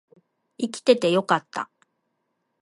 [0.59, 1.69] 生きててよかった